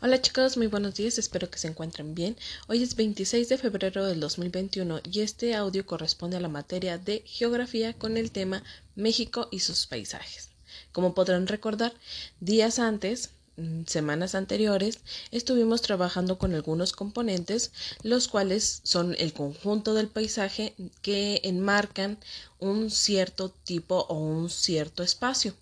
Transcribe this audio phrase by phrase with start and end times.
[0.00, 2.36] Hola chicos, muy buenos días, espero que se encuentren bien.
[2.68, 7.22] Hoy es 26 de febrero del 2021 y este audio corresponde a la materia de
[7.26, 8.62] geografía con el tema
[8.96, 10.48] México y sus paisajes.
[10.92, 11.92] Como podrán recordar,
[12.40, 15.00] días antes, mm, semanas anteriores,
[15.30, 17.70] estuvimos trabajando con algunos componentes,
[18.02, 22.16] los cuales son el conjunto del paisaje que enmarcan
[22.58, 25.54] un cierto tipo o un cierto espacio.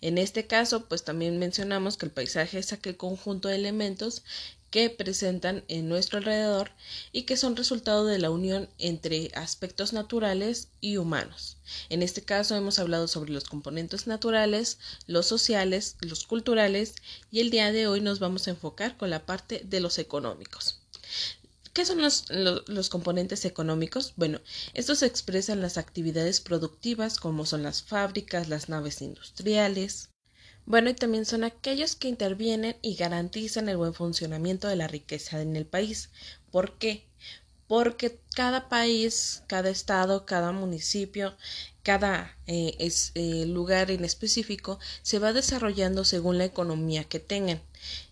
[0.00, 4.22] En este caso, pues también mencionamos que el paisaje es aquel conjunto de elementos
[4.70, 6.70] que presentan en nuestro alrededor
[7.12, 11.56] y que son resultado de la unión entre aspectos naturales y humanos.
[11.88, 16.94] En este caso hemos hablado sobre los componentes naturales, los sociales, los culturales
[17.30, 20.80] y el día de hoy nos vamos a enfocar con la parte de los económicos.
[21.78, 24.14] ¿Qué son los, componentes económicos?
[24.16, 24.40] Bueno,
[24.74, 30.10] estos expresan las actividades productivas como son las fábricas, las naves industriales.
[30.66, 35.40] Bueno, y también son aquellos que intervienen y garantizan el buen funcionamiento de la riqueza
[35.40, 36.10] en el país.
[36.50, 37.06] ¿Por qué?
[37.68, 41.36] Porque cada país, cada estado, cada municipio,
[41.84, 47.60] cada eh, eh, lugar en específico se va desarrollando según la economía que tengan.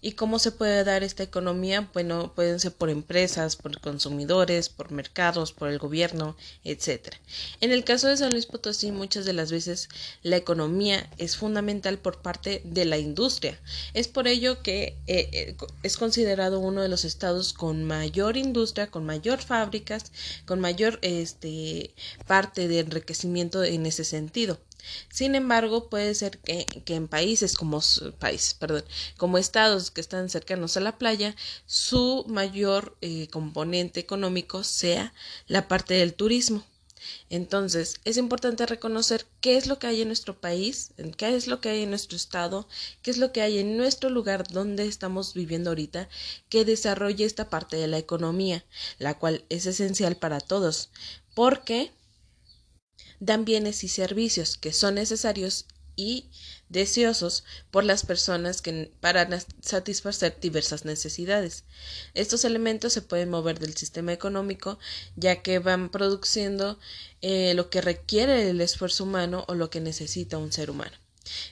[0.00, 1.90] ¿Y cómo se puede dar esta economía?
[1.92, 7.14] Bueno, pueden ser por empresas, por consumidores, por mercados, por el gobierno, etc.
[7.60, 9.88] En el caso de San Luis Potosí, muchas de las veces
[10.22, 13.58] la economía es fundamental por parte de la industria.
[13.94, 19.04] Es por ello que eh, es considerado uno de los estados con mayor industria, con
[19.04, 20.12] mayor fábricas,
[20.44, 21.90] con mayor este,
[22.26, 24.25] parte de enriquecimiento en ese sentido.
[25.10, 27.80] Sin embargo, puede ser que, en países como
[28.18, 28.84] países, perdón,
[29.16, 31.34] como estados que están cercanos a la playa,
[31.66, 35.12] su mayor eh, componente económico sea
[35.48, 36.64] la parte del turismo.
[37.30, 41.60] Entonces, es importante reconocer qué es lo que hay en nuestro país, qué es lo
[41.60, 42.68] que hay en nuestro estado,
[43.02, 46.08] qué es lo que hay en nuestro lugar donde estamos viviendo ahorita,
[46.48, 48.64] que desarrolle esta parte de la economía,
[48.98, 50.90] la cual es esencial para todos,
[51.34, 51.92] porque
[53.20, 55.66] dan bienes y servicios que son necesarios
[55.96, 56.26] y
[56.68, 59.26] deseosos por las personas que para
[59.60, 61.64] satisfacer diversas necesidades.
[62.14, 64.78] Estos elementos se pueden mover del sistema económico
[65.16, 66.78] ya que van produciendo
[67.22, 70.96] eh, lo que requiere el esfuerzo humano o lo que necesita un ser humano.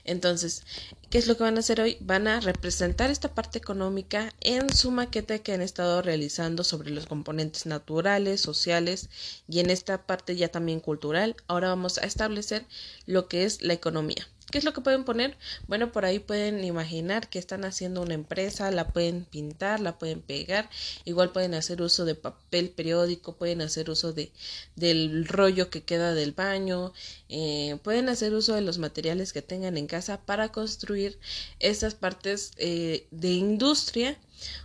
[0.04, 0.62] Entonces,
[1.10, 1.96] ¿qué es lo que van a hacer hoy?
[2.00, 7.06] Van a representar esta parte económica en su maqueta que han estado realizando sobre los
[7.06, 9.08] componentes naturales, sociales
[9.48, 11.36] y en esta parte ya también cultural.
[11.46, 12.64] Ahora vamos a establecer
[13.06, 14.28] lo que es la economía.
[14.54, 15.36] ¿Qué es lo que pueden poner?
[15.66, 20.20] Bueno, por ahí pueden imaginar que están haciendo una empresa, la pueden pintar, la pueden
[20.20, 20.70] pegar,
[21.04, 24.30] igual pueden hacer uso de papel periódico, pueden hacer uso de
[24.76, 26.92] del rollo que queda del baño,
[27.28, 31.18] eh, pueden hacer uso de los materiales que tengan en casa para construir
[31.58, 34.16] estas partes eh, de industria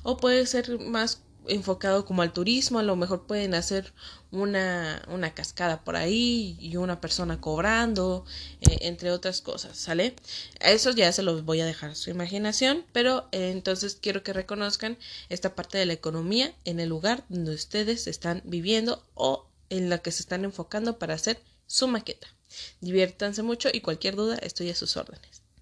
[0.04, 3.94] o puede ser más enfocado como al turismo, a lo mejor pueden hacer
[4.32, 8.26] una, una cascada por ahí y una persona cobrando,
[8.62, 10.16] eh, entre otras cosas, ¿sale?
[10.60, 14.34] Eso ya se los voy a dejar a su imaginación, pero eh, entonces quiero que
[14.34, 14.98] reconozcan
[15.30, 20.00] esta parte de la economía en el lugar donde ustedes están viviendo o en la
[20.00, 22.28] que se están enfocando para hacer su maqueta.
[22.82, 25.49] Diviértanse mucho y cualquier duda estoy a sus órdenes.